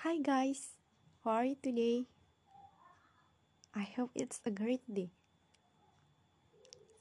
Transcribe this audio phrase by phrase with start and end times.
[0.00, 0.80] Hi guys,
[1.20, 2.08] how are you today?
[3.76, 5.12] I hope it's a great day.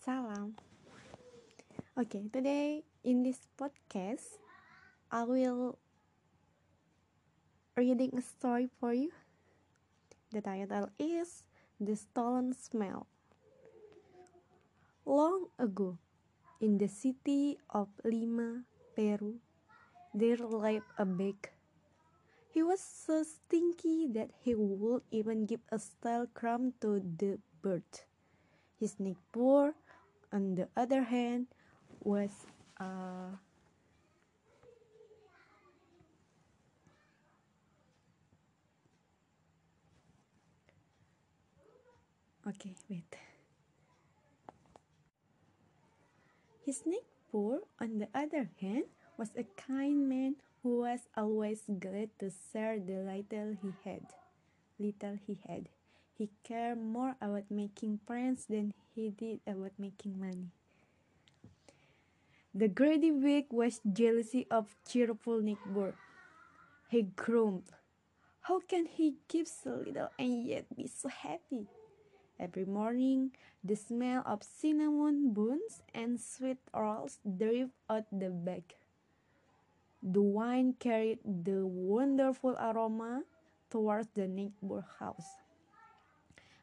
[0.04, 0.60] Salam.
[1.96, 4.36] Okay, today in this podcast,
[5.08, 5.80] I will
[7.80, 9.16] reading a story for you.
[10.36, 11.48] The title is
[11.80, 13.08] The Stolen Smell.
[15.08, 15.96] Long ago,
[16.60, 19.40] in the city of Lima, Peru,
[20.12, 21.59] there lived a baker.
[22.60, 27.88] He was so stinky that he would even give a stale crumb to the bird.
[28.78, 29.72] His neighbor,
[30.28, 31.48] on the other hand,
[32.04, 32.36] was
[32.76, 33.40] uh,
[42.46, 43.16] Okay, wait.
[46.66, 52.32] His neighbor, on the other hand, was a kind man who was always glad to
[52.52, 54.06] share the little he had.
[54.78, 55.70] Little he had.
[56.18, 60.52] He cared more about making friends than he did about making money.
[62.54, 65.96] The greedy wig was jealousy of cheerful Nick neighbor.
[66.90, 67.72] He grumbled,
[68.42, 71.68] How can he give so little and yet be so happy?
[72.40, 73.32] Every morning,
[73.64, 78.76] the smell of cinnamon buns and sweet rolls drifted out the bag.
[80.02, 83.24] The wine carried the wonderful aroma
[83.70, 85.28] towards the neighbor house.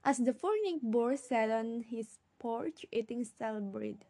[0.03, 4.05] As the poor neighbor sat on his porch eating stale bread,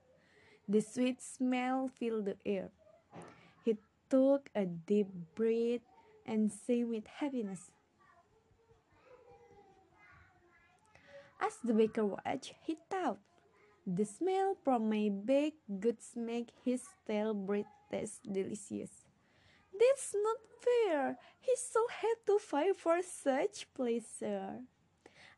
[0.69, 2.71] the sweet smell filled the air.
[3.65, 3.77] He
[4.09, 5.83] took a deep breath
[6.25, 7.71] and sang with happiness.
[11.41, 13.19] As the baker watched, he thought,
[13.87, 19.06] the smell from my baked goods make his stale bread taste delicious.
[19.79, 21.19] That's not fair.
[21.41, 24.65] He so had to fight for such pleasure.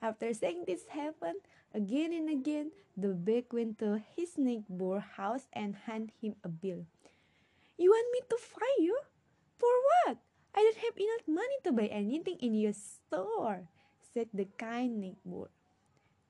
[0.01, 1.43] After saying this happened
[1.75, 6.87] again and again, the baker went to his neighbor house and handed him a bill.
[7.77, 8.99] You want me to fire you?
[9.59, 10.19] For what?
[10.55, 13.69] I don't have enough money to buy anything in your store,
[14.15, 15.51] said the kind neighbor.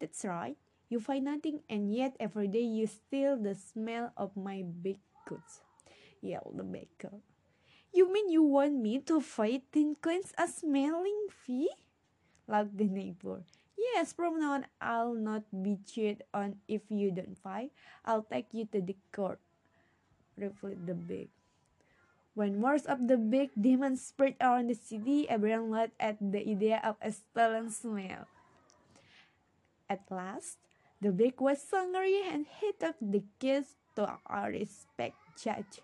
[0.00, 0.56] That's right.
[0.88, 5.60] You find nothing and yet every day you steal the smell of my baked goods,
[6.20, 7.20] yelled the baker.
[7.92, 11.70] You mean you want me to fight tin cans a smelling fee?
[12.46, 13.44] laughed the neighbor.
[13.76, 17.72] Yes, from now on I'll not be cheated on if you don't fight.
[18.04, 19.38] I'll take you to the court,
[20.36, 21.28] replied the big.
[22.34, 26.80] When words of the big demon spread around the city, everyone laughed at the idea
[26.84, 28.30] of a stolen smell.
[29.90, 30.58] At last,
[31.00, 35.82] the big was angry and he took the case to a respect judge.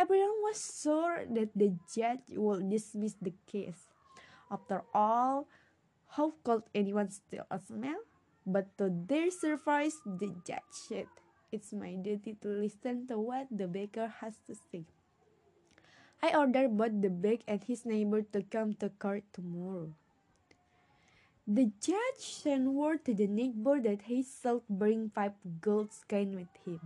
[0.00, 3.92] Everyone was sure that the judge would dismiss the case.
[4.50, 5.44] After all,
[6.16, 8.00] how could anyone steal a smell?
[8.46, 11.04] But to their surprise, the judge said,
[11.52, 14.88] It's my duty to listen to what the baker has to say.
[16.22, 19.92] I order both the baker and his neighbor to come to court tomorrow.
[21.46, 26.56] The judge sent word to the neighbor that he should bring five gold coins with
[26.64, 26.80] him.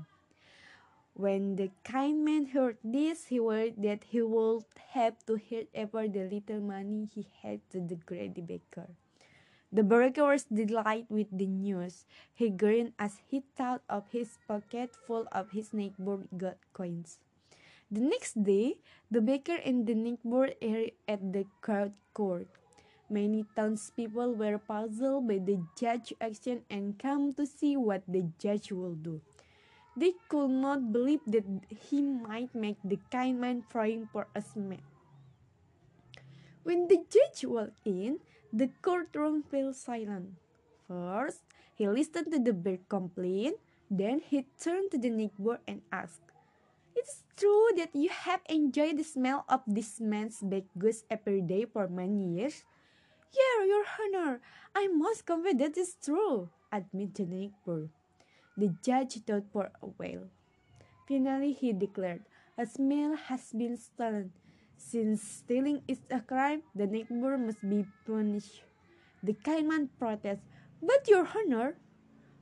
[1.15, 4.65] When the kind man heard this, he worried that he would
[4.99, 8.91] have to hand over the little money he had to the greedy baker.
[9.71, 12.05] The baker was delighted with the news.
[12.35, 17.19] He grinned as he thought of his pocket full of his neighbor's gold coins.
[17.91, 22.49] The next day, the baker and the neighbor were at the crowd court.
[23.09, 28.73] Many townspeople were puzzled by the judge's action and came to see what the judge
[28.73, 29.21] will do.
[29.97, 34.82] They could not believe that he might make the kind man frying for a smell.
[36.65, 38.19] When the judge walked in,
[38.53, 40.34] the courtroom fell silent.
[40.88, 41.43] First,
[41.75, 43.59] he listened to the bear complaint,
[43.91, 46.22] then he turned to the neighbor and asked,
[46.97, 51.67] It's true that you have enjoyed the smell of this man's baked goods every day
[51.67, 52.64] for many years?
[53.31, 54.40] Yeah, your honor,
[54.75, 57.90] I must confess that is true, admitted the neighbor.
[58.56, 60.31] The judge thought for a while.
[61.09, 62.23] Finally, he declared,
[62.56, 64.33] A smell has been stolen.
[64.77, 68.62] Since stealing is a crime, the neighbor must be punished.
[69.23, 71.77] The kind man But, Your Honor,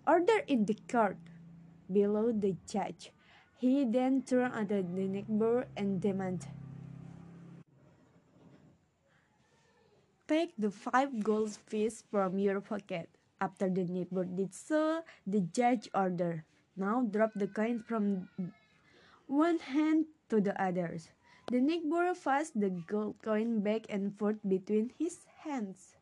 [0.06, 1.16] order in the court.
[1.90, 3.12] Below the judge.
[3.58, 6.48] He then turned to the neighbor and demanded,
[10.26, 13.08] Take the five gold pieces from your pocket.
[13.42, 16.44] After the neighbor did so, the judge ordered,
[16.78, 18.30] Now drop the coin from
[19.26, 21.10] one hand to the others.
[21.50, 25.96] The neighbor passed the gold coin back and forth between his hands.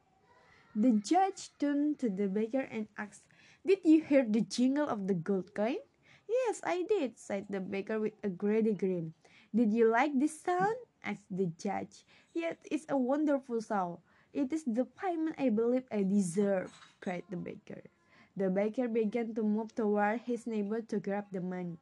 [0.76, 3.24] The judge turned to the baker and asked,
[3.64, 5.80] Did you hear the jingle of the gold coin?
[6.28, 9.14] Yes, I did, said the baker with a greedy grin.
[9.56, 10.76] Did you like this sound?
[11.02, 12.04] asked the judge.
[12.34, 14.04] Yes, it's a wonderful sound.
[14.32, 17.82] It is the payment I believe I deserve, cried the baker.
[18.36, 21.78] The baker began to move toward his neighbor to grab the money.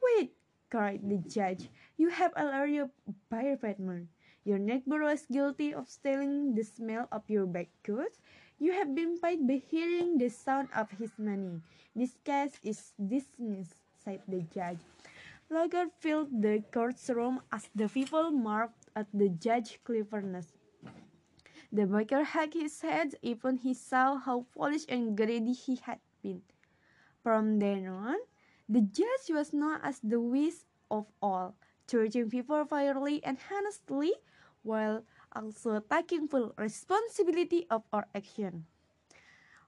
[0.00, 0.32] Wait,
[0.70, 1.68] cried the judge.
[1.98, 2.86] You have already
[3.28, 4.06] buyer partner.
[4.44, 8.22] Your neighbor was guilty of stealing the smell of your baked goods.
[8.58, 11.60] You have been paid by hearing the sound of his money.
[11.94, 14.78] This case is dismissed, said the judge.
[15.50, 20.54] Laughter filled the courtroom as the people marveled at the judge's cleverness.
[21.70, 26.42] The baker shook his head even he saw how foolish and greedy he had been.
[27.22, 28.18] From then on,
[28.66, 31.54] the judge was known as the wise of all,
[31.86, 34.18] judging people fairly and honestly
[34.66, 38.66] while also taking full responsibility of our action.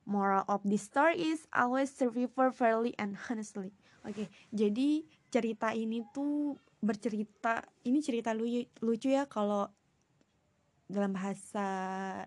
[0.03, 3.71] Moral of this story is always serve people fairly and honestly.
[4.03, 9.71] Oke, okay, jadi cerita ini tuh bercerita ini cerita lucu, lucu ya kalau
[10.93, 11.67] dalam bahasa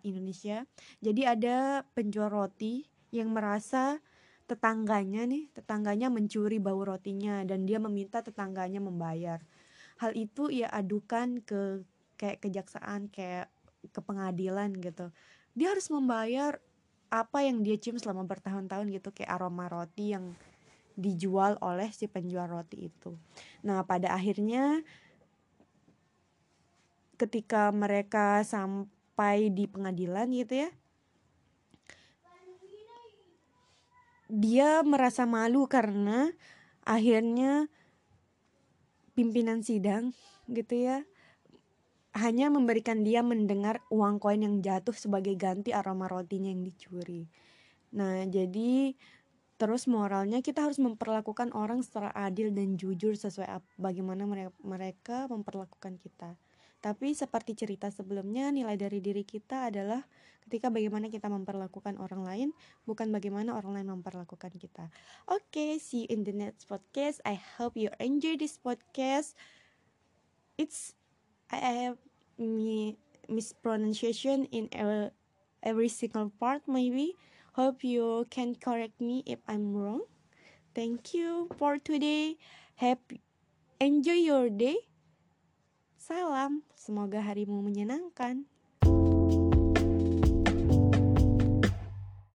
[0.02, 0.66] Indonesia.
[1.00, 2.84] Jadi ada penjual roti
[3.14, 4.02] yang merasa
[4.50, 9.40] tetangganya nih, tetangganya mencuri bau rotinya dan dia meminta tetangganya membayar.
[10.02, 11.86] Hal itu ia adukan ke
[12.20, 13.52] kayak kejaksaan kayak
[13.92, 15.12] ke pengadilan gitu
[15.56, 16.60] dia harus membayar
[17.08, 20.36] apa yang dia cium selama bertahun-tahun gitu kayak aroma roti yang
[20.96, 23.16] dijual oleh si penjual roti itu
[23.64, 24.84] nah pada akhirnya
[27.16, 30.70] ketika mereka sampai di pengadilan gitu ya
[34.30, 36.34] dia merasa malu karena
[36.84, 37.70] akhirnya
[39.16, 40.12] pimpinan sidang
[40.50, 41.08] gitu ya
[42.16, 47.28] hanya memberikan dia mendengar uang koin yang jatuh sebagai ganti aroma rotinya yang dicuri.
[47.92, 48.96] Nah, jadi
[49.60, 54.24] terus moralnya kita harus memperlakukan orang secara adil dan jujur sesuai bagaimana
[54.64, 56.40] mereka memperlakukan kita.
[56.86, 60.06] Tapi seperti cerita sebelumnya, nilai dari diri kita adalah
[60.46, 62.50] ketika bagaimana kita memperlakukan orang lain,
[62.86, 64.94] bukan bagaimana orang lain memperlakukan kita.
[65.26, 67.26] Oke, okay, see you in the next podcast.
[67.26, 69.34] I hope you enjoy this podcast.
[70.62, 70.94] It's
[71.50, 71.98] I have
[72.38, 75.10] me mispronunciation in every,
[75.66, 77.18] every single part maybe.
[77.58, 80.06] Hope you can correct me if I'm wrong.
[80.78, 82.38] Thank you for today.
[82.78, 83.26] Happy
[83.82, 84.86] enjoy your day.
[86.06, 88.46] Salam, semoga harimu menyenangkan.